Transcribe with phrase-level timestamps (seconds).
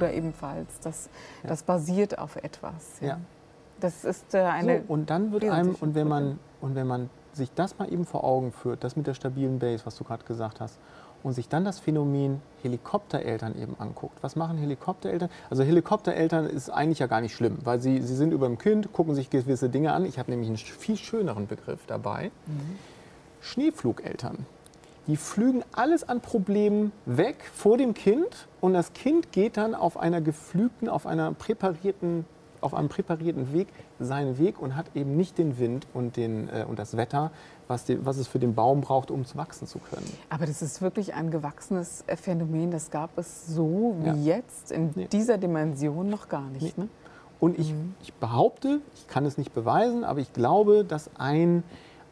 [0.00, 0.80] Bruder ebenfalls.
[0.80, 1.08] Das,
[1.42, 1.48] ja.
[1.48, 3.00] das basiert auf etwas.
[3.00, 3.18] Ja.
[3.80, 4.78] Das ist äh, eine.
[4.86, 8.04] So, und dann wird einem, und wenn, man, und wenn man sich das mal eben
[8.04, 10.78] vor Augen führt, das mit der stabilen Base, was du gerade gesagt hast,
[11.22, 14.22] und sich dann das Phänomen Helikoptereltern eben anguckt.
[14.22, 15.28] Was machen Helikoptereltern?
[15.50, 18.92] Also Helikoptereltern ist eigentlich ja gar nicht schlimm, weil sie, sie sind über dem Kind,
[18.94, 20.06] gucken sich gewisse Dinge an.
[20.06, 22.30] Ich habe nämlich einen viel schöneren Begriff dabei.
[22.46, 22.78] Mhm.
[23.42, 24.46] Schneeflugeltern
[25.06, 29.96] die flügen alles an Problemen weg vor dem Kind und das Kind geht dann auf
[29.96, 32.24] einer geflügten, auf einer präparierten
[32.60, 36.64] auf einem präparierten Weg seinen Weg und hat eben nicht den Wind und, den, äh,
[36.68, 37.30] und das Wetter,
[37.68, 40.10] was, die, was es für den Baum braucht, um zu wachsen zu können.
[40.28, 42.70] Aber das ist wirklich ein gewachsenes Phänomen.
[42.70, 44.36] Das gab es so wie ja.
[44.36, 45.08] jetzt in nee.
[45.10, 46.76] dieser Dimension noch gar nicht.
[46.76, 46.84] Nee.
[46.84, 46.90] Ne?
[47.38, 47.94] Und ich, mhm.
[48.02, 51.62] ich behaupte, ich kann es nicht beweisen, aber ich glaube, dass ein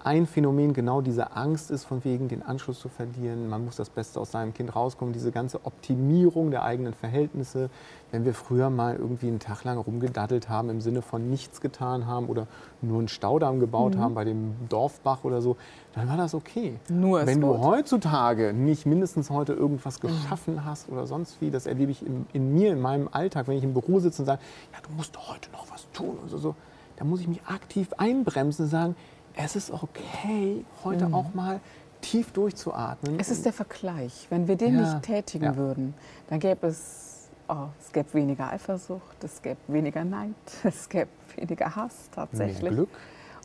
[0.04, 3.48] ein Phänomen genau diese Angst ist, von wegen den Anschluss zu verlieren.
[3.48, 5.12] Man muss das Beste aus seinem Kind rauskommen.
[5.12, 7.68] Diese ganze Optimierung der eigenen Verhältnisse.
[8.12, 12.06] Wenn wir früher mal irgendwie einen Tag lang rumgedaddelt haben, im Sinne von nichts getan
[12.06, 12.46] haben oder
[12.80, 14.00] nur einen Staudamm gebaut mhm.
[14.00, 15.56] haben bei dem Dorfbach oder so,
[15.94, 16.78] dann war das okay.
[16.88, 20.08] Nur Wenn du heutzutage nicht mindestens heute irgendwas mhm.
[20.08, 20.64] geschaffen mhm.
[20.64, 23.64] hast oder sonst wie, das erlebe ich in, in, mir, in meinem Alltag, wenn ich
[23.64, 24.40] im Büro sitze und sage,
[24.72, 26.54] ja, du musst heute noch was tun und so, so
[26.98, 28.96] dann muss ich mich aktiv einbremsen und sagen,
[29.38, 31.14] es ist okay, heute mhm.
[31.14, 31.60] auch mal
[32.00, 33.18] tief durchzuatmen.
[33.20, 34.26] Es ist der Vergleich.
[34.30, 34.80] Wenn wir den ja.
[34.94, 35.56] nicht tätigen ja.
[35.56, 35.94] würden,
[36.28, 41.74] dann gäbe es, oh, es gäbe weniger Eifersucht, es gäbe weniger Neid, es gäbe weniger
[41.74, 42.62] Hass tatsächlich.
[42.62, 42.88] Mehr Glück.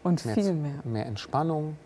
[0.03, 0.80] Und mehr viel mehr.
[0.83, 1.77] Mehr Entspannung,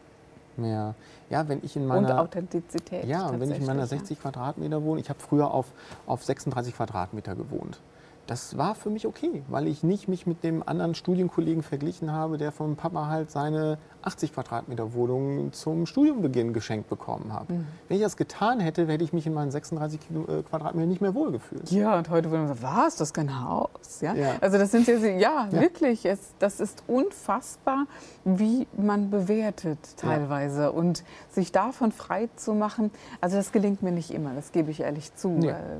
[0.56, 0.96] mehr,
[1.29, 2.13] ja, wenn ich in meiner...
[2.13, 3.06] Und Authentizität.
[3.06, 5.67] Ja, und wenn ich in meiner 60 Quadratmeter wohne, ich habe früher auf,
[6.07, 7.79] auf 36 Quadratmeter gewohnt
[8.28, 12.38] das war für mich okay, weil ich nicht mich mit dem anderen Studienkollegen verglichen habe,
[12.38, 17.54] der vom Papa halt seine 80 Quadratmeter Wohnung zum Studiumbeginn geschenkt bekommen habe.
[17.54, 17.68] Mhm.
[17.88, 21.16] Wenn ich das getan hätte, hätte ich mich in meinen 36 äh, Quadratmetern nicht mehr
[21.16, 21.72] wohlgefühlt.
[21.72, 24.02] Ja, und heute würde man sagen, was, das ist kein Haus?
[24.02, 24.14] Ja?
[24.14, 24.36] ja.
[24.42, 25.52] Also das sind ja, ja, ja.
[25.52, 27.86] wirklich, es, das ist unfassbar,
[28.24, 30.64] wie man bewertet teilweise.
[30.64, 30.70] Ja.
[30.70, 34.82] Und sich davon frei zu machen, also das gelingt mir nicht immer, das gebe ich
[34.82, 35.40] ehrlich zu.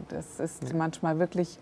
[0.10, 1.60] Das ist manchmal wirklich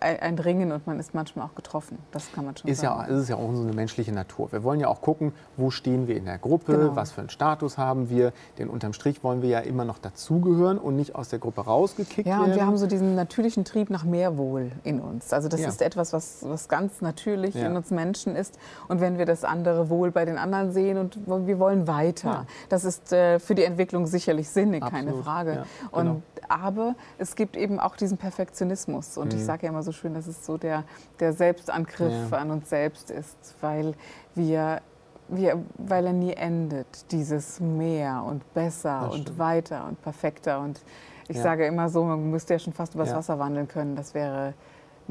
[0.00, 1.98] ein Ringen und man ist manchmal auch getroffen.
[2.10, 3.10] Das kann man schon ist sagen.
[3.12, 4.50] Ja, ist ja auch unsere menschliche Natur.
[4.52, 6.96] Wir wollen ja auch gucken, wo stehen wir in der Gruppe, genau.
[6.96, 8.32] was für einen Status haben wir.
[8.58, 12.26] Denn unterm Strich wollen wir ja immer noch dazugehören und nicht aus der Gruppe rausgekickt
[12.26, 12.40] werden.
[12.40, 15.32] Ja, und wir haben so diesen natürlichen Trieb nach mehr Wohl in uns.
[15.32, 15.68] Also das ja.
[15.68, 17.66] ist etwas, was, was ganz natürlich ja.
[17.66, 18.58] in uns Menschen ist.
[18.88, 22.84] Und wenn wir das andere Wohl bei den anderen sehen und wir wollen weiter, das
[22.84, 25.06] ist äh, für die Entwicklung sicherlich sinnig, Absolut.
[25.06, 25.64] keine Frage.
[25.92, 26.00] Genau.
[26.00, 29.16] Und aber es gibt eben auch diesen Perfektionismus.
[29.16, 29.38] Und mhm.
[29.38, 30.84] ich sage ja immer so schön, dass es so der,
[31.20, 32.38] der Selbstangriff ja.
[32.38, 33.92] an uns selbst ist, weil
[34.34, 34.80] wir
[35.28, 40.60] wir, weil er nie endet, dieses mehr und besser und weiter und perfekter.
[40.60, 40.82] Und
[41.28, 41.42] ich ja.
[41.42, 43.16] sage immer so, man müsste ja schon fast übers ja.
[43.16, 43.96] Wasser wandeln können.
[43.96, 44.54] Das wäre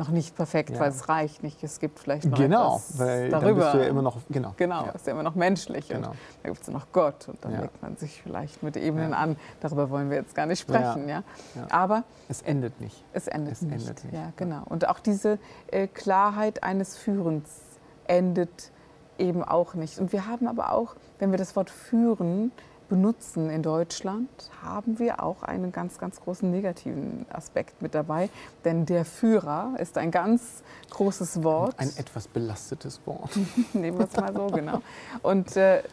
[0.02, 0.80] noch nicht perfekt, ja.
[0.80, 1.64] weil es reicht nicht.
[1.64, 3.48] Es gibt vielleicht noch genau, etwas weil darüber.
[3.48, 4.54] Dann bist du ja immer noch, genau.
[4.58, 4.92] Genau, ja.
[4.92, 5.88] ist ja immer noch menschlich.
[5.88, 6.10] Genau.
[6.10, 7.62] Und da gibt es ja noch Gott und dann ja.
[7.62, 9.18] legt man sich vielleicht mit Ebenen ja.
[9.18, 9.38] an.
[9.60, 11.08] Darüber wollen wir jetzt gar nicht sprechen.
[11.08, 11.24] Ja.
[11.70, 13.04] Aber es endet nicht.
[13.14, 13.74] Es endet, es nicht.
[13.74, 14.14] endet nicht.
[14.14, 14.64] Ja, genau.
[14.66, 17.50] Und auch diese äh, Klarheit eines Führens
[18.08, 18.72] endet
[19.20, 20.00] eben auch nicht.
[20.00, 22.52] Und wir haben aber auch, wenn wir das Wort führen,
[22.92, 24.28] benutzen in Deutschland,
[24.62, 28.30] haben wir auch einen ganz, ganz großen negativen Aspekt mit dabei.
[28.66, 31.74] Denn der Führer ist ein ganz großes Wort.
[31.78, 33.30] Ein etwas belastetes Wort.
[33.74, 34.82] Nehmen wir es mal so, genau.
[35.22, 35.84] Und äh,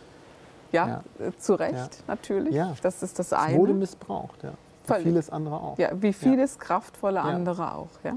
[0.72, 1.88] ja, ja, zu Recht ja.
[2.08, 2.52] natürlich.
[2.52, 2.74] Ja.
[2.82, 3.52] Das ist das eine.
[3.52, 4.54] Es wurde missbraucht, ja.
[4.88, 5.78] Wie vieles andere auch.
[5.78, 7.90] Ja, wie vieles kraftvolle andere auch.
[8.02, 8.16] Ja?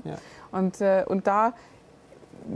[0.52, 1.54] Und, äh, und da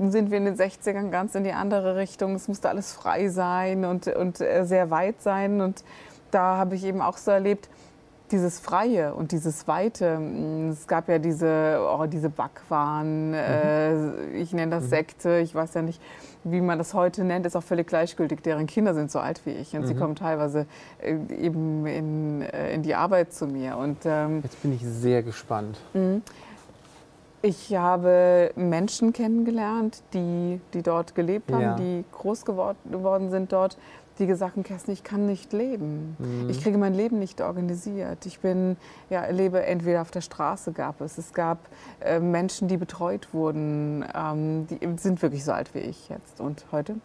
[0.10, 2.36] sind wir in den 60ern ganz in die andere Richtung.
[2.36, 5.62] Es musste alles frei sein und, und äh, sehr weit sein.
[5.62, 5.83] Und
[6.31, 7.69] da habe ich eben auch so erlebt,
[8.31, 10.19] dieses Freie und dieses Weite.
[10.72, 13.33] Es gab ja diese, oh, diese Backwaren, mhm.
[13.36, 14.89] äh, ich nenne das mhm.
[14.89, 16.01] Sekte, ich weiß ja nicht,
[16.44, 18.42] wie man das heute nennt, ist auch völlig gleichgültig.
[18.42, 19.88] Deren Kinder sind so alt wie ich und mhm.
[19.88, 20.66] sie kommen teilweise
[21.01, 23.78] äh, eben in, äh, in die Arbeit zu mir.
[23.78, 25.80] Und, ähm, Jetzt bin ich sehr gespannt.
[25.94, 26.21] Mhm.
[27.42, 31.75] Ich habe Menschen kennengelernt, die, die dort gelebt haben, ja.
[31.75, 33.78] die groß geworden sind dort
[34.19, 36.15] die gesagt haben, Kerstin, ich kann nicht leben.
[36.19, 36.50] Mhm.
[36.50, 38.25] Ich kriege mein Leben nicht organisiert.
[38.25, 38.77] Ich bin,
[39.09, 41.17] ja, lebe entweder auf der Straße gab es.
[41.17, 41.59] Es gab
[42.00, 46.65] äh, Menschen, die betreut wurden, ähm, die sind wirklich so alt wie ich jetzt und
[46.71, 46.95] heute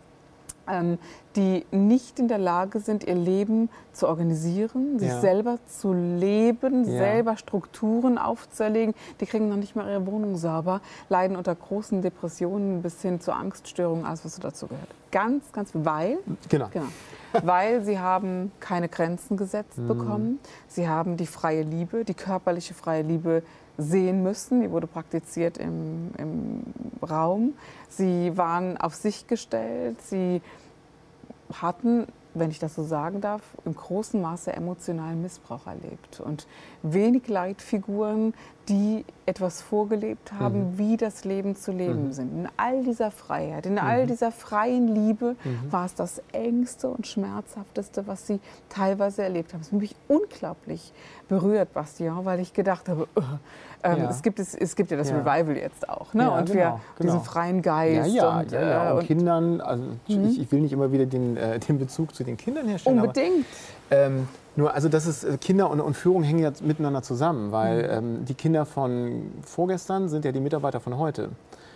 [1.37, 5.21] die nicht in der Lage sind, ihr Leben zu organisieren, sich ja.
[5.21, 6.99] selber zu leben, ja.
[6.99, 8.95] selber Strukturen aufzuerlegen.
[9.21, 13.33] Die kriegen noch nicht mal ihre Wohnung sauber, leiden unter großen Depressionen bis hin zu
[13.33, 14.89] Angststörungen, alles was dazu gehört.
[15.13, 16.19] Ganz, ganz, weil,
[16.49, 16.69] genau.
[16.73, 16.87] genau
[17.33, 19.89] weil sie haben keine Grenzen gesetzt mhm.
[19.89, 20.41] bekommen.
[20.69, 23.43] Sie haben die freie Liebe, die körperliche freie Liebe
[23.81, 24.61] sehen müssen.
[24.61, 26.63] Die wurde praktiziert im, im
[27.09, 27.55] Raum.
[27.89, 30.01] Sie waren auf sich gestellt.
[30.03, 30.43] Sie
[31.61, 36.47] hatten, wenn ich das so sagen darf, im großen Maße emotionalen Missbrauch erlebt und
[36.83, 38.35] wenig Leitfiguren,
[38.69, 40.79] die etwas vorgelebt haben, mhm.
[40.79, 42.13] wie das Leben zu leben mhm.
[42.13, 42.33] sind.
[42.33, 44.09] In all dieser Freiheit, in all mhm.
[44.09, 45.73] dieser freien Liebe mhm.
[45.73, 48.39] war es das Engste und Schmerzhafteste, was sie
[48.69, 49.61] teilweise erlebt haben.
[49.61, 50.93] Es hat mich unglaublich
[51.29, 53.23] berührt, Bastian, weil ich gedacht habe, uh,
[53.83, 54.11] ähm, ja.
[54.11, 55.19] es, gibt, es, es gibt ja das ja.
[55.19, 56.15] Revival jetzt auch.
[56.15, 56.25] Ne?
[56.25, 57.13] Ja, und genau, wir genau.
[57.13, 58.15] diesen freien Geist.
[58.15, 59.97] Ja, und, äh, und, Kindern, also mhm.
[60.29, 63.01] ich, ich, will nicht immer wieder den, äh, den Bezug zu den Kindern herstellen.
[63.01, 63.47] Unbedingt.
[63.91, 67.83] Ähm, nur, also das ist, äh, Kinder und, und Führung hängen ja miteinander zusammen, weil
[67.83, 68.19] mhm.
[68.19, 71.31] ähm, die Kinder von vorgestern sind ja die Mitarbeiter von heute.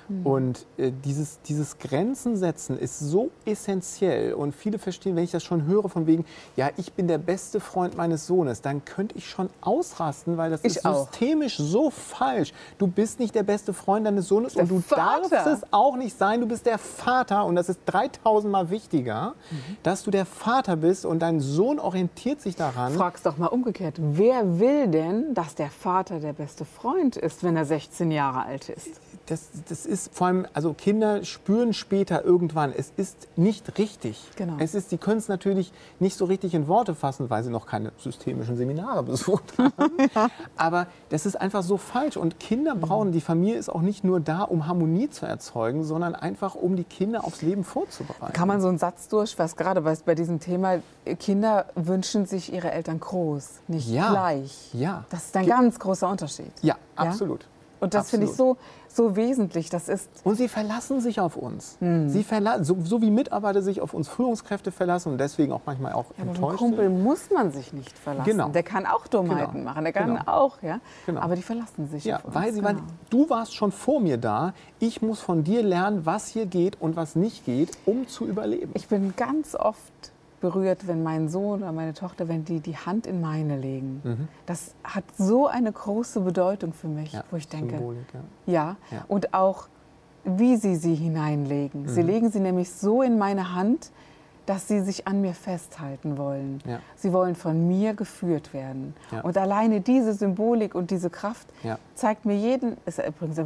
[0.08, 0.26] Mhm.
[0.26, 4.34] Und äh, dieses, dieses Grenzen setzen ist so essentiell.
[4.34, 6.24] Und viele verstehen, wenn ich das schon höre, von wegen,
[6.56, 10.60] ja, ich bin der beste Freund meines Sohnes, dann könnte ich schon ausrasten, weil das
[10.64, 11.08] ich ist auch.
[11.10, 12.52] systemisch so falsch.
[12.78, 15.28] Du bist nicht der beste Freund deines Sohnes und du Vater.
[15.30, 16.40] darfst es auch nicht sein.
[16.40, 19.76] Du bist der Vater und das ist 3000 Mal wichtiger, mhm.
[19.82, 22.94] dass du der Vater bist und dein Sohn orientiert sich daran.
[22.94, 27.56] Fragst doch mal umgekehrt, wer will denn, dass der Vater der beste Freund ist, wenn
[27.56, 29.00] er 16 Jahre alt ist?
[29.26, 34.22] Das, das ist vor allem, also Kinder spüren später irgendwann, es ist nicht richtig.
[34.36, 34.56] Genau.
[34.58, 37.66] Es ist, sie können es natürlich nicht so richtig in Worte fassen, weil sie noch
[37.66, 39.92] keine systemischen Seminare besucht haben.
[40.56, 42.16] Aber das ist einfach so falsch.
[42.16, 46.14] Und Kinder brauchen, die Familie ist auch nicht nur da, um Harmonie zu erzeugen, sondern
[46.14, 48.32] einfach, um die Kinder aufs Leben vorzubereiten.
[48.32, 50.80] Kann man so einen Satz durch, was gerade bei diesem Thema,
[51.18, 54.10] Kinder wünschen sich ihre Eltern groß, nicht ja.
[54.10, 54.70] gleich.
[54.74, 55.04] Ja.
[55.10, 56.52] Das ist ein ganz großer Unterschied.
[56.62, 57.42] Ja, absolut.
[57.42, 57.48] Ja?
[57.80, 58.56] Und das finde ich so,
[58.88, 59.70] so wesentlich.
[59.70, 61.76] Das ist und sie verlassen sich auf uns.
[61.80, 62.08] Hm.
[62.08, 62.24] Sie
[62.62, 66.24] so, so, wie Mitarbeiter sich auf uns Führungskräfte verlassen und deswegen auch manchmal auch ja,
[66.24, 68.30] enttäuscht aber Kumpel muss man sich nicht verlassen.
[68.30, 68.48] Genau.
[68.48, 69.64] Der kann auch Dummheiten genau.
[69.64, 70.22] machen, der kann genau.
[70.26, 70.80] auch, ja.
[71.06, 71.20] Genau.
[71.20, 72.34] Aber die verlassen sich ja, auf uns.
[72.34, 72.86] Weil sie, weil genau.
[73.10, 74.54] du warst schon vor mir da.
[74.78, 78.70] Ich muss von dir lernen, was hier geht und was nicht geht, um zu überleben.
[78.74, 80.13] Ich bin ganz oft
[80.44, 84.02] berührt, wenn mein Sohn oder meine Tochter, wenn die die Hand in meine legen.
[84.04, 84.28] Mhm.
[84.44, 88.04] Das hat so eine große Bedeutung für mich, ja, wo ich denke, Symbolik,
[88.44, 88.52] ja.
[88.52, 88.76] ja.
[88.90, 89.68] Ja, und auch
[90.24, 91.84] wie sie sie hineinlegen.
[91.84, 91.88] Mhm.
[91.88, 93.90] Sie legen sie nämlich so in meine Hand,
[94.44, 96.62] dass sie sich an mir festhalten wollen.
[96.66, 96.80] Ja.
[96.94, 98.94] Sie wollen von mir geführt werden.
[99.10, 99.22] Ja.
[99.22, 101.78] Und alleine diese Symbolik und diese Kraft ja.
[101.94, 103.40] zeigt mir jeden, ist übrigens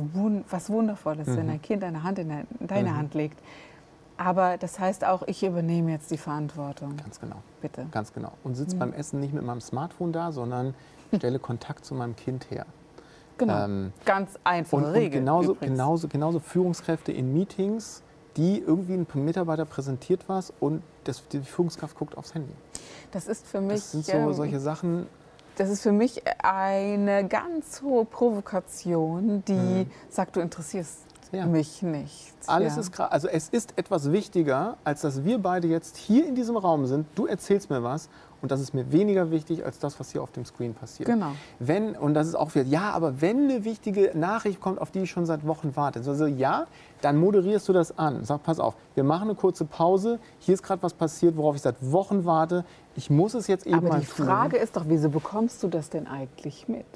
[0.51, 1.37] was Wundervolles, mhm.
[1.37, 2.29] wenn ein Kind eine Hand in
[2.59, 2.97] deine mhm.
[2.97, 3.39] Hand legt.
[4.19, 6.97] Aber das heißt auch, ich übernehme jetzt die Verantwortung.
[6.97, 7.37] Ganz genau.
[7.63, 7.87] Bitte.
[7.93, 8.33] Ganz genau.
[8.45, 8.81] Und sitze mhm.
[8.81, 10.75] beim Essen nicht mit meinem Smartphone da, sondern
[11.17, 12.67] stelle Kontakt zu meinem Kind her.
[13.39, 13.65] Genau.
[13.65, 15.21] Ähm, Ganz einfache und, Regel.
[15.21, 18.03] Und genauso, genauso, genauso Führungskräfte in Meetings,
[18.37, 22.53] die irgendwie ein Mitarbeiter präsentiert was und das, die Führungskraft guckt aufs Handy.
[23.13, 23.77] Das ist für mich.
[23.77, 25.07] Das sind so ähm, solche Sachen.
[25.57, 29.91] Das ist für mich eine ganz hohe Provokation, die mhm.
[30.09, 31.47] sagt, du interessierst ja.
[31.47, 32.35] mich nicht.
[32.47, 32.81] Alles ja.
[32.81, 36.87] ist also es ist etwas wichtiger, als dass wir beide jetzt hier in diesem Raum
[36.87, 37.07] sind.
[37.15, 38.09] Du erzählst mir was
[38.41, 41.09] und das ist mir weniger wichtig als das, was hier auf dem Screen passiert.
[41.09, 41.33] Genau.
[41.59, 45.01] Wenn und das ist auch wieder ja, aber wenn eine wichtige Nachricht kommt, auf die
[45.01, 46.67] ich schon seit Wochen warte, also ja,
[47.01, 48.25] dann moderierst du das an.
[48.25, 50.19] Sag, pass auf, wir machen eine kurze Pause.
[50.39, 52.65] Hier ist gerade was passiert, worauf ich seit Wochen warte.
[52.97, 54.65] Ich muss es jetzt eben aber mal die Frage tun.
[54.65, 56.87] ist doch, wieso bekommst du das denn eigentlich mit?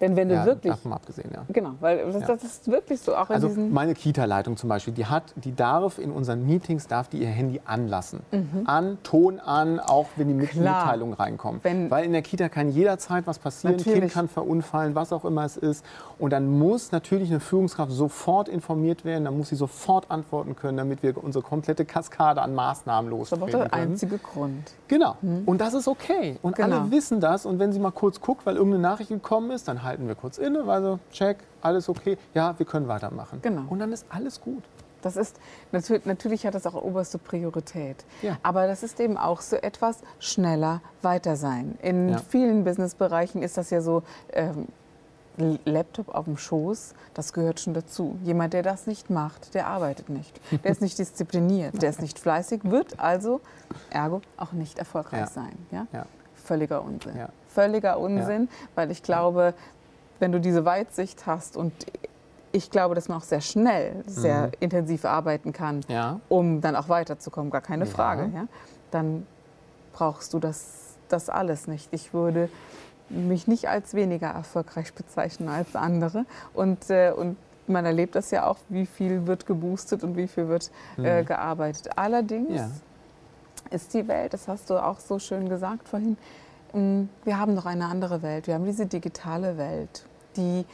[0.00, 0.72] Denn wenn du ja, wirklich.
[0.72, 1.44] Davon abgesehen, ja.
[1.48, 3.16] Genau, weil das, das ist wirklich so.
[3.16, 7.18] Auch also meine Kita-Leitung zum Beispiel, die hat, die darf in unseren Meetings, darf die
[7.18, 8.20] ihr Handy anlassen.
[8.30, 8.62] Mhm.
[8.66, 11.60] An, Ton an, auch wenn die Mitteilungen reinkommen.
[11.64, 14.00] Wenn, weil in der Kita kann jederzeit was passieren, natürlich.
[14.00, 15.84] Kind kann verunfallen, was auch immer es ist.
[16.18, 20.76] Und dann muss natürlich eine Führungskraft sofort informiert werden, dann muss sie sofort antworten können,
[20.76, 24.72] damit wir unsere komplette Kaskade an Maßnahmen lostreten Das ist aber der einzige Grund.
[24.88, 25.16] Genau.
[25.20, 25.42] Mhm.
[25.46, 26.38] Und das ist okay.
[26.42, 26.80] Und genau.
[26.80, 27.46] alle wissen das.
[27.46, 30.38] Und wenn sie mal kurz guckt, weil irgendeine Nachricht gekommen ist, dann halten wir kurz
[30.38, 33.40] inne, also check, alles okay, ja, wir können weitermachen.
[33.42, 33.64] Genau.
[33.68, 34.62] Und dann ist alles gut.
[35.02, 35.38] Das ist
[35.72, 38.04] natürlich, natürlich hat das auch oberste Priorität.
[38.22, 38.36] Ja.
[38.42, 41.78] Aber das ist eben auch so etwas schneller weiter sein.
[41.82, 42.18] In ja.
[42.18, 44.02] vielen Businessbereichen ist das ja so.
[44.32, 44.66] Ähm,
[45.64, 48.18] Laptop auf dem Schoß, das gehört schon dazu.
[48.24, 50.40] Jemand, der das nicht macht, der arbeitet nicht.
[50.64, 53.40] Der ist nicht diszipliniert, der ist nicht fleißig, wird also
[53.90, 55.26] ergo auch nicht erfolgreich ja.
[55.28, 55.56] sein.
[55.70, 55.86] Ja?
[55.92, 56.06] ja?
[56.34, 57.16] Völliger Unsinn.
[57.16, 57.28] Ja.
[57.46, 59.54] Völliger Unsinn, weil ich glaube,
[60.18, 61.72] wenn du diese Weitsicht hast und
[62.52, 64.52] ich glaube, dass man auch sehr schnell, sehr mhm.
[64.60, 65.80] intensiv arbeiten kann,
[66.28, 68.48] um dann auch weiterzukommen, gar keine Frage, ja?
[68.90, 69.26] dann
[69.92, 71.88] brauchst du das, das alles nicht.
[71.92, 72.48] Ich würde
[73.10, 76.24] mich nicht als weniger erfolgreich bezeichnen als andere.
[76.54, 80.48] Und, äh, und man erlebt das ja auch, wie viel wird geboostet und wie viel
[80.48, 81.26] wird äh, mhm.
[81.26, 81.90] gearbeitet.
[81.96, 82.70] Allerdings ja.
[83.70, 86.16] ist die Welt, das hast du auch so schön gesagt vorhin,
[86.72, 88.46] wir haben noch eine andere Welt.
[88.46, 90.06] Wir haben diese digitale Welt,
[90.36, 90.64] die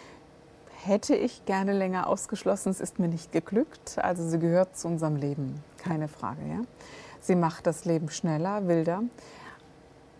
[0.82, 2.70] hätte ich gerne länger ausgeschlossen.
[2.70, 3.98] Es ist mir nicht geglückt.
[3.98, 6.42] Also sie gehört zu unserem Leben, keine Frage.
[6.48, 6.60] Ja?
[7.20, 9.02] Sie macht das Leben schneller, wilder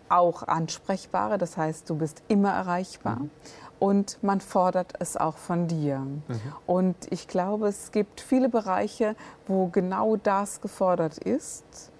[0.09, 3.17] auch ansprechbare, das heißt, du bist immer erreichbar.
[3.17, 3.29] Mhm.
[3.77, 5.99] Und man fordert es auch von dir.
[5.99, 6.23] Mhm.
[6.65, 9.15] Und ich glaube, es gibt viele Bereiche,
[9.47, 11.91] wo genau das gefordert ist.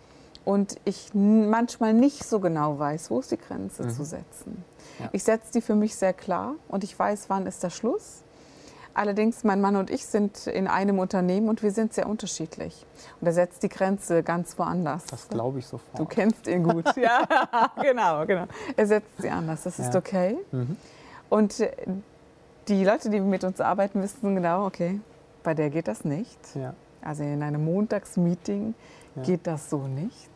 [0.45, 3.89] Und ich manchmal nicht so genau weiß, wo ist die Grenze mhm.
[3.89, 4.63] zu setzen.
[4.99, 5.09] Ja.
[5.11, 8.23] Ich setze die für mich sehr klar und ich weiß, wann ist der Schluss
[8.95, 12.85] Allerdings, mein Mann und ich sind in einem Unternehmen und wir sind sehr unterschiedlich.
[13.19, 15.05] Und er setzt die Grenze ganz woanders.
[15.07, 15.99] Das glaube ich sofort.
[15.99, 16.85] Du kennst ihn gut.
[16.95, 17.27] ja,
[17.81, 18.45] genau, genau.
[18.77, 19.63] Er setzt sie anders.
[19.63, 19.99] Das ist ja.
[19.99, 20.37] okay.
[20.53, 20.77] Mhm.
[21.27, 21.75] Und äh,
[22.69, 25.01] die Leute, die mit uns arbeiten, wissen genau, okay,
[25.43, 26.39] bei der geht das nicht.
[26.55, 26.73] Ja.
[27.01, 28.75] Also in einem Montagsmeeting
[29.15, 29.21] ja.
[29.23, 30.29] geht das so nicht.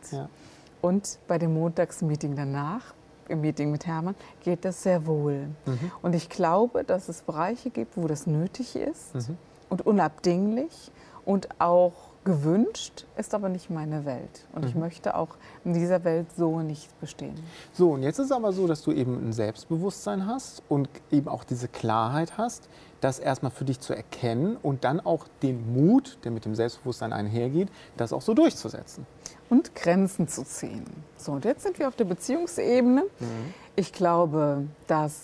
[0.80, 2.94] Und bei dem Montagsmeeting danach
[3.30, 5.48] im Meeting mit Hermann, geht das sehr wohl.
[5.64, 5.92] Mhm.
[6.02, 9.38] Und ich glaube, dass es Bereiche gibt, wo das nötig ist mhm.
[9.68, 10.90] und unabdinglich
[11.24, 14.46] und auch gewünscht, ist aber nicht meine Welt.
[14.52, 14.68] Und mhm.
[14.68, 17.34] ich möchte auch in dieser Welt so nicht bestehen.
[17.72, 21.28] So, und jetzt ist es aber so, dass du eben ein Selbstbewusstsein hast und eben
[21.28, 22.68] auch diese Klarheit hast,
[23.00, 27.12] das erstmal für dich zu erkennen und dann auch den Mut, der mit dem Selbstbewusstsein
[27.12, 29.06] einhergeht, das auch so durchzusetzen.
[29.48, 30.84] Und Grenzen zu ziehen.
[31.16, 33.04] So, und jetzt sind wir auf der Beziehungsebene.
[33.18, 33.54] Mhm.
[33.76, 35.22] Ich glaube, dass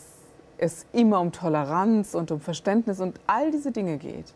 [0.59, 4.33] es immer um Toleranz und um Verständnis und all diese Dinge geht.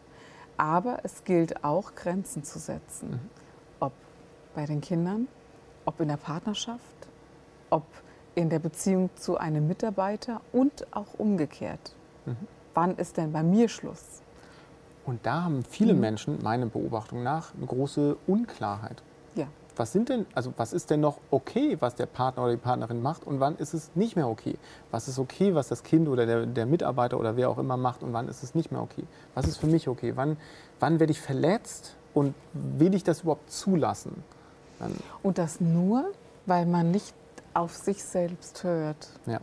[0.60, 3.12] Aber es gilt auch, Grenzen zu setzen.
[3.12, 3.20] Mhm.
[3.80, 3.92] Ob
[4.54, 5.26] bei den Kindern,
[5.86, 7.08] ob in der Partnerschaft,
[7.70, 7.86] ob
[8.34, 11.94] in der Beziehung zu einem Mitarbeiter und auch umgekehrt.
[12.26, 12.36] Mhm.
[12.74, 14.20] Wann ist denn bei mir Schluss?
[15.06, 16.00] Und da haben viele mhm.
[16.00, 19.02] Menschen, meiner Beobachtung nach, eine große Unklarheit.
[19.36, 19.46] Ja.
[19.76, 23.02] Was sind denn, also was ist denn noch okay, was der Partner oder die Partnerin
[23.02, 24.56] macht und wann ist es nicht mehr okay?
[24.90, 28.02] Was ist okay, was das Kind oder der, der Mitarbeiter oder wer auch immer macht
[28.02, 29.04] und wann ist es nicht mehr okay?
[29.34, 30.12] Was ist für mich okay?
[30.16, 30.36] Wann,
[30.78, 34.22] wann werde ich verletzt und will ich das überhaupt zulassen?
[34.78, 36.04] Dann und das nur,
[36.46, 37.14] weil man nicht
[37.54, 39.08] auf sich selbst hört.
[39.26, 39.40] Ja.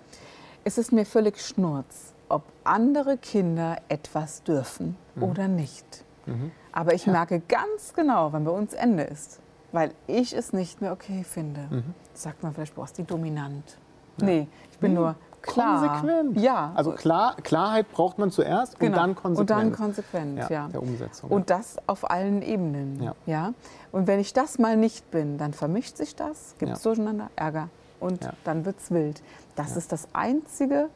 [0.64, 5.24] Es ist mir völlig schnurz, ob andere Kinder etwas dürfen mhm.
[5.24, 6.04] oder nicht.
[6.26, 6.52] Mhm.
[6.72, 7.14] Aber ich ja.
[7.14, 9.40] merke ganz genau, wann bei uns Ende ist,
[9.78, 11.68] weil ich es nicht mehr okay finde.
[11.70, 11.94] Mhm.
[12.16, 13.78] Sagt man vielleicht, boah, ist die dominant.
[14.20, 14.26] Ja.
[14.26, 14.98] Nee, ich bin nee.
[14.98, 16.02] nur klar.
[16.02, 16.42] Konsequent.
[16.42, 16.72] Ja.
[16.74, 18.92] Also klar, Klarheit braucht man zuerst genau.
[18.92, 19.40] und dann konsequent.
[19.40, 20.50] Und dann konsequent, ja.
[20.50, 20.68] ja.
[20.70, 21.30] Der Umsetzung.
[21.30, 23.04] Und das auf allen Ebenen.
[23.04, 23.16] Ja.
[23.28, 23.54] ja.
[23.92, 27.70] Und wenn ich das mal nicht bin, dann vermischt sich das, gibt es durcheinander, Ärger
[28.00, 29.22] und dann wird es wild.
[29.56, 30.90] Das ist das Einzige,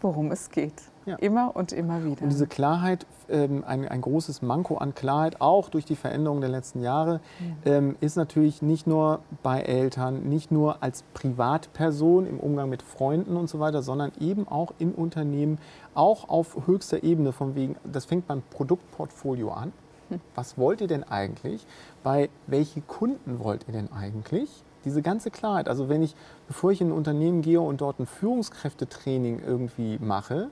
[0.00, 0.82] worum es geht.
[1.06, 1.16] Ja.
[1.16, 2.22] Immer und immer wieder.
[2.22, 6.50] Und diese Klarheit, ähm, ein, ein, großes Manko an Klarheit, auch durch die Veränderungen der
[6.50, 7.20] letzten Jahre,
[7.64, 7.72] ja.
[7.72, 13.36] ähm, ist natürlich nicht nur bei Eltern, nicht nur als Privatperson im Umgang mit Freunden
[13.36, 15.58] und so weiter, sondern eben auch in Unternehmen,
[15.94, 19.72] auch auf höchster Ebene, von wegen, das fängt beim Produktportfolio an.
[20.08, 20.20] Hm.
[20.34, 21.66] Was wollt ihr denn eigentlich?
[22.02, 24.50] Bei welche Kunden wollt ihr denn eigentlich?
[24.84, 25.68] Diese ganze Klarheit.
[25.68, 26.14] Also wenn ich,
[26.46, 30.50] bevor ich in ein Unternehmen gehe und dort ein Führungskräftetraining irgendwie mache,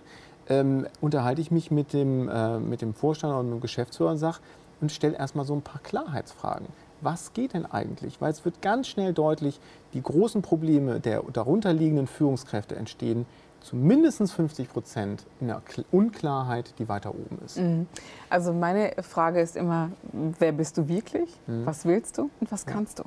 [0.52, 4.18] ähm, unterhalte ich mich mit dem, äh, mit dem Vorstand oder mit dem Geschäftsführer und
[4.18, 4.38] sage
[4.80, 6.66] und stelle erstmal so ein paar Klarheitsfragen.
[7.00, 8.20] Was geht denn eigentlich?
[8.20, 9.60] Weil es wird ganz schnell deutlich,
[9.92, 13.26] die großen Probleme der darunterliegenden Führungskräfte entstehen
[13.60, 17.58] zu mindestens 50 Prozent in der Unklarheit, die weiter oben ist.
[17.58, 17.86] Mhm.
[18.28, 21.30] Also meine Frage ist immer, wer bist du wirklich?
[21.46, 21.64] Mhm.
[21.64, 23.04] Was willst du und was kannst du?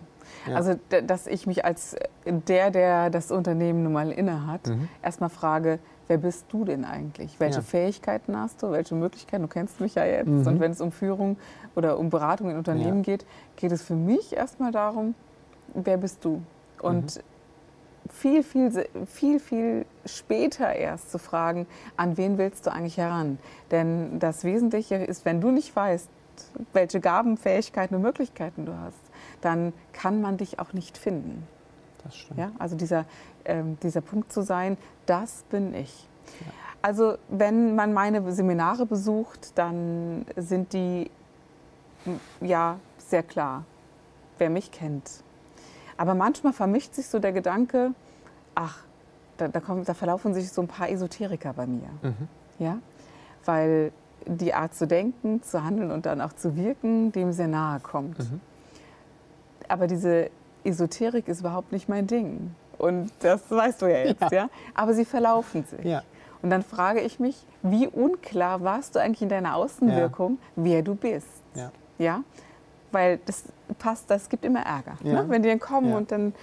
[0.47, 0.55] Ja.
[0.55, 0.75] Also,
[1.05, 4.87] dass ich mich als der, der das Unternehmen nun mal innehat, mhm.
[5.01, 7.39] erstmal frage, wer bist du denn eigentlich?
[7.39, 7.63] Welche ja.
[7.63, 8.71] Fähigkeiten hast du?
[8.71, 9.43] Welche Möglichkeiten?
[9.43, 10.27] Du kennst mich ja jetzt.
[10.27, 10.47] Mhm.
[10.47, 11.37] Und wenn es um Führung
[11.75, 13.15] oder um Beratung in Unternehmen ja.
[13.15, 15.15] geht, geht es für mich erstmal darum,
[15.73, 16.41] wer bist du?
[16.81, 17.21] Und mhm.
[18.09, 23.39] viel, viel, viel, viel später erst zu fragen, an wen willst du eigentlich heran?
[23.71, 26.09] Denn das Wesentliche ist, wenn du nicht weißt,
[26.73, 28.99] welche Gaben, Fähigkeiten und Möglichkeiten du hast,
[29.41, 31.47] dann kann man dich auch nicht finden.
[32.05, 32.39] Das stimmt.
[32.39, 33.05] Ja, also dieser,
[33.43, 36.07] ähm, dieser Punkt zu sein, das bin ich.
[36.39, 36.47] Ja.
[36.81, 41.09] Also wenn man meine Seminare besucht, dann sind die
[42.41, 43.65] ja sehr klar,
[44.37, 45.23] wer mich kennt.
[45.97, 47.91] Aber manchmal vermischt sich so der Gedanke,
[48.53, 48.83] ach,
[49.37, 51.89] da, da, kommt, da verlaufen sich so ein paar Esoteriker bei mir.
[52.01, 52.27] Mhm.
[52.59, 52.77] Ja?
[53.45, 53.91] Weil
[54.27, 58.19] die Art zu denken, zu handeln und dann auch zu wirken, dem sehr nahe kommt.
[58.19, 58.41] Mhm.
[59.67, 60.29] Aber diese
[60.65, 62.55] Esoterik ist überhaupt nicht mein Ding.
[62.77, 64.29] Und das weißt du ja jetzt, ja.
[64.31, 64.49] ja?
[64.73, 65.85] Aber sie verlaufen sich.
[65.85, 66.03] Ja.
[66.41, 70.63] Und dann frage ich mich, wie unklar warst du eigentlich in deiner Außenwirkung, ja.
[70.63, 71.27] wer du bist?
[71.55, 71.71] Ja.
[71.97, 72.23] ja?
[72.91, 73.45] Weil das
[73.79, 74.97] passt, das gibt immer Ärger.
[75.03, 75.23] Ja.
[75.23, 75.29] Ne?
[75.29, 76.33] Wenn die dann kommen und dann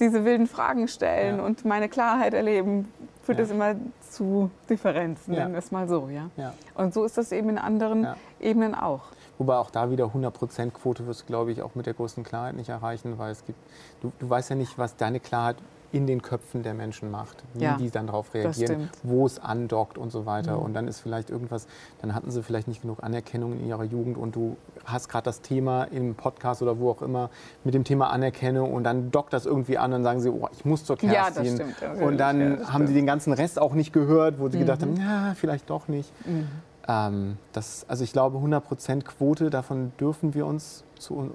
[0.00, 2.92] diese wilden Fragen stellen und meine Klarheit erleben,
[3.22, 3.76] führt es immer
[4.10, 6.08] zu Differenzen, nennen wir es mal so.
[6.08, 6.30] Ja?
[6.74, 8.06] Und so ist das eben in anderen
[8.40, 9.02] Ebenen auch.
[9.38, 12.56] Wobei auch da wieder 100% Quote wirst du, glaube ich, auch mit der größten Klarheit
[12.56, 13.58] nicht erreichen, weil es gibt,
[14.00, 15.56] du, du weißt ja nicht, was deine Klarheit
[15.92, 19.98] in den Köpfen der Menschen macht, wie ja, die dann darauf reagieren, wo es andockt
[19.98, 20.56] und so weiter.
[20.56, 20.62] Mhm.
[20.62, 21.66] Und dann ist vielleicht irgendwas,
[22.02, 25.40] dann hatten sie vielleicht nicht genug Anerkennung in ihrer Jugend und du hast gerade das
[25.40, 27.30] Thema im Podcast oder wo auch immer
[27.64, 30.64] mit dem Thema Anerkennung und dann dockt das irgendwie an und sagen sie, oh, ich
[30.64, 31.62] muss zur Kerstin.
[31.80, 31.92] Ja.
[32.04, 34.60] Und dann ja, haben sie den ganzen Rest auch nicht gehört, wo sie mhm.
[34.62, 36.10] gedacht haben, ja, vielleicht doch nicht.
[36.26, 36.48] Mhm.
[36.88, 41.34] Ähm, das, also ich glaube, 100% Quote, davon dürfen wir uns zu,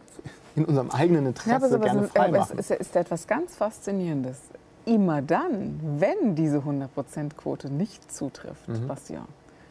[0.55, 2.57] in unserem eigenen Interesse ja, gerne frei machen.
[2.57, 4.39] Es ist, ist etwas ganz Faszinierendes.
[4.85, 8.87] Immer dann, wenn diese 100% Quote nicht zutrifft, mhm.
[8.87, 9.25] was ja,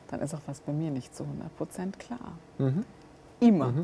[0.08, 2.32] dann ist auch was bei mir nicht zu 100% klar.
[2.58, 2.84] Mhm.
[3.40, 3.68] Immer.
[3.68, 3.78] Mhm.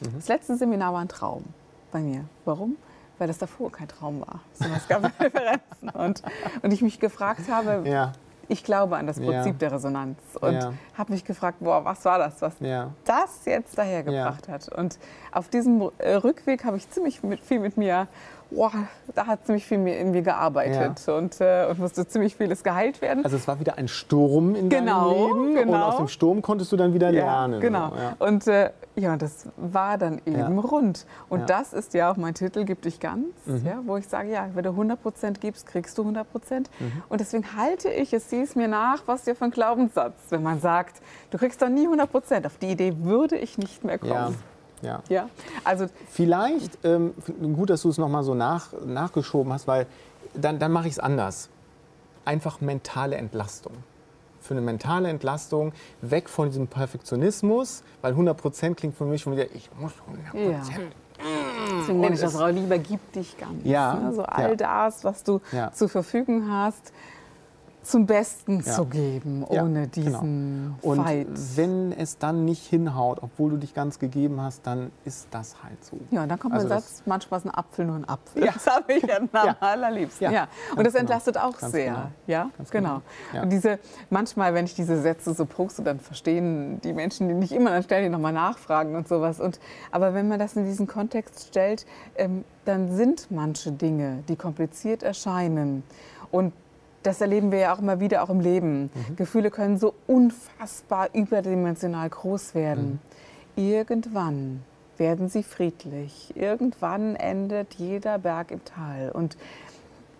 [0.00, 0.14] mhm.
[0.16, 1.44] Das letzte Seminar war ein Traum
[1.92, 2.24] bei mir.
[2.44, 2.76] Warum?
[3.18, 5.88] Weil das davor kein Traum war, sondern es gab Referenzen.
[5.94, 6.22] Und,
[6.62, 8.12] und ich mich gefragt habe, ja
[8.48, 9.58] ich glaube an das Prinzip ja.
[9.58, 10.72] der Resonanz und ja.
[10.94, 12.90] habe mich gefragt, boah, was war das, was ja.
[13.04, 14.68] das jetzt dahergebracht hat.
[14.72, 14.98] Und
[15.32, 18.08] auf diesem Rückweg habe ich ziemlich mit, viel mit mir
[18.50, 18.72] boah,
[19.14, 21.14] da hat ziemlich viel in mir gearbeitet ja.
[21.14, 23.24] und, äh, und musste ziemlich vieles geheilt werden.
[23.24, 25.72] Also es war wieder ein Sturm in genau, deinem Leben genau.
[25.74, 27.54] und aus dem Sturm konntest du dann wieder lernen.
[27.54, 27.92] Ja, genau.
[27.96, 28.16] Ja.
[28.18, 31.06] Und äh, ja, das war dann eben rund.
[31.28, 33.62] Und das ist ja auch mein Titel, Gib dich ganz, mhm.
[33.64, 36.70] ja, wo ich sage, ja, wenn du 100 Prozent gibst, kriegst du 100 Prozent.
[36.80, 37.02] Mhm.
[37.08, 40.42] Und deswegen halte ich es, sieh es mir nach, was dir für ein Glaubenssatz, wenn
[40.42, 41.00] man sagt,
[41.30, 42.46] du kriegst doch nie 100 Prozent.
[42.46, 44.36] Auf die Idee würde ich nicht mehr kommen.
[44.82, 45.02] Ja.
[45.08, 45.28] ja.
[45.64, 47.14] Also Vielleicht, ähm,
[47.54, 49.86] gut, dass du es nochmal so nach, nachgeschoben hast, weil
[50.34, 51.48] dann, dann mache ich es anders.
[52.24, 53.72] Einfach mentale Entlastung.
[54.40, 59.46] Für eine mentale Entlastung, weg von diesem Perfektionismus, weil 100% klingt für mich schon wieder,
[59.52, 59.92] ich muss
[60.34, 60.50] 100%.
[60.50, 60.62] Ja.
[61.80, 63.64] Deswegen nenne ich das auch lieber, gib dich ganz.
[63.64, 64.54] Ja, also all ja.
[64.54, 65.72] das, was du ja.
[65.72, 66.92] zur Verfügung hast,
[67.88, 68.72] zum Besten ja.
[68.72, 69.86] zu geben, ohne ja, genau.
[69.86, 70.92] diesen genau.
[70.92, 71.26] Und Fight.
[71.56, 75.82] wenn es dann nicht hinhaut, obwohl du dich ganz gegeben hast, dann ist das halt
[75.84, 75.98] so.
[76.10, 78.44] Ja, dann kommt also ein Satz, manchmal ist ein Apfel nur ein Apfel.
[78.44, 78.52] Ja.
[78.52, 79.28] Das habe ich ja am
[79.60, 80.30] allerliebsten.
[80.30, 80.48] Ja.
[80.76, 81.00] Und das genau.
[81.00, 81.48] entlastet genau.
[81.48, 81.92] auch ganz sehr.
[81.92, 82.06] Genau.
[82.26, 83.02] Ja, ganz genau.
[83.32, 83.42] genau.
[83.44, 83.78] Und diese,
[84.10, 87.82] manchmal, wenn ich diese Sätze so poste, dann verstehen die Menschen die nicht immer, dann
[87.82, 89.40] stellen die nochmal Nachfragen und sowas.
[89.40, 94.36] Und, aber wenn man das in diesen Kontext stellt, ähm, dann sind manche Dinge, die
[94.36, 95.82] kompliziert erscheinen
[96.30, 96.52] und
[97.08, 98.82] das erleben wir ja auch immer wieder, auch im Leben.
[98.82, 99.16] Mhm.
[99.16, 103.00] Gefühle können so unfassbar überdimensional groß werden.
[103.56, 103.62] Mhm.
[103.64, 104.62] Irgendwann
[104.98, 106.36] werden sie friedlich.
[106.36, 109.10] Irgendwann endet jeder Berg im Tal.
[109.10, 109.38] Und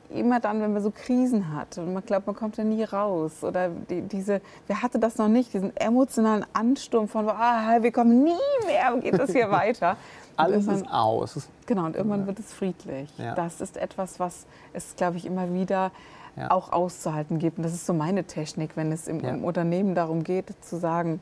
[0.09, 3.45] immer dann, wenn man so Krisen hat und man glaubt, man kommt da nie raus
[3.45, 8.25] oder die, diese, wer hatte das noch nicht, diesen emotionalen Ansturm von, ah, wir kommen
[8.25, 8.33] nie
[8.67, 9.99] mehr, geht das hier weiter.
[10.37, 11.49] Alles ist aus.
[11.67, 13.11] Genau, und irgendwann wird es friedlich.
[13.19, 13.35] Ja.
[13.35, 15.91] Das ist etwas, was es, glaube ich, immer wieder
[16.39, 16.51] ja.
[16.51, 17.59] auch auszuhalten gibt.
[17.59, 19.31] Und das ist so meine Technik, wenn es im, ja.
[19.31, 21.21] im, Unternehmen darum geht, zu sagen,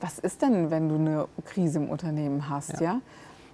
[0.00, 3.00] was ist denn, wenn du eine Krise im Unternehmen hast, ja?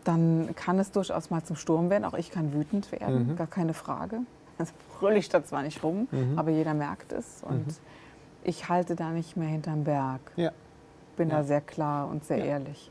[0.05, 2.05] Dann kann es durchaus mal zum Sturm werden.
[2.05, 3.37] Auch ich kann wütend werden, mhm.
[3.37, 4.19] gar keine Frage.
[4.59, 6.37] Also brülle ich da zwar nicht rum, mhm.
[6.37, 7.43] aber jeder merkt es.
[7.45, 7.75] Und mhm.
[8.43, 10.21] ich halte da nicht mehr hinterm Berg.
[10.35, 10.51] Ja.
[11.17, 12.91] Bin da sehr klar und sehr ehrlich.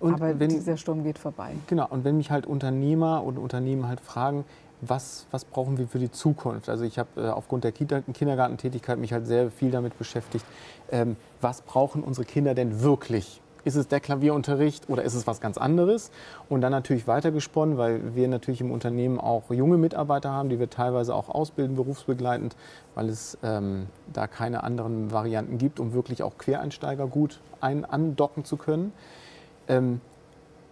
[0.00, 1.52] Und aber wenn, dieser Sturm geht vorbei.
[1.66, 4.44] Genau, und wenn mich halt Unternehmer und Unternehmen halt fragen,
[4.80, 6.68] was, was brauchen wir für die Zukunft?
[6.68, 10.44] Also ich habe äh, aufgrund der Kita Kindergartentätigkeit mich halt sehr viel damit beschäftigt,
[10.90, 13.40] ähm, was brauchen unsere Kinder denn wirklich?
[13.64, 16.12] Ist es der Klavierunterricht oder ist es was ganz anderes?
[16.48, 20.70] Und dann natürlich weitergesponnen, weil wir natürlich im Unternehmen auch junge Mitarbeiter haben, die wir
[20.70, 22.54] teilweise auch ausbilden, berufsbegleitend,
[22.94, 28.44] weil es ähm, da keine anderen Varianten gibt, um wirklich auch Quereinsteiger gut ein andocken
[28.44, 28.92] zu können.
[29.66, 30.00] Ähm,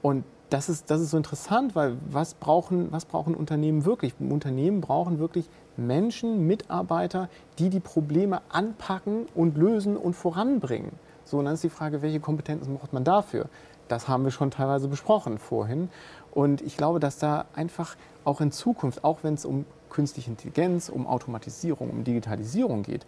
[0.00, 0.22] und
[0.54, 4.14] das ist, das ist so interessant, weil was brauchen, was brauchen Unternehmen wirklich?
[4.20, 10.92] Unternehmen brauchen wirklich Menschen, Mitarbeiter, die die Probleme anpacken und lösen und voranbringen.
[11.24, 13.46] So, und dann ist die Frage, welche Kompetenzen braucht man dafür?
[13.88, 15.88] Das haben wir schon teilweise besprochen vorhin.
[16.30, 20.88] Und ich glaube, dass da einfach auch in Zukunft, auch wenn es um künstliche Intelligenz,
[20.88, 23.06] um Automatisierung, um Digitalisierung geht,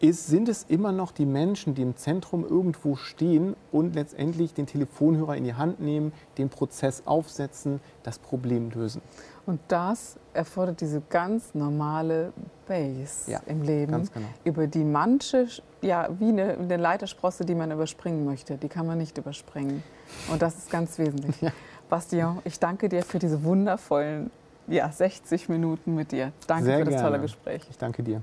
[0.00, 4.66] ist, sind es immer noch die Menschen, die im Zentrum irgendwo stehen und letztendlich den
[4.66, 9.02] Telefonhörer in die Hand nehmen, den Prozess aufsetzen, das Problem lösen.
[9.46, 12.32] Und das erfordert diese ganz normale
[12.66, 14.26] Base ja, im Leben, genau.
[14.44, 15.48] über die manche,
[15.82, 19.82] ja, wie eine, eine, Leitersprosse, die man überspringen möchte, die kann man nicht überspringen.
[20.30, 21.40] Und das ist ganz wesentlich.
[21.40, 21.52] Ja.
[21.88, 24.30] Bastian, ich danke dir für diese wundervollen
[24.68, 26.32] ja, 60 Minuten mit dir.
[26.46, 27.08] Danke Sehr für das gerne.
[27.08, 27.66] tolle Gespräch.
[27.68, 28.22] Ich danke dir.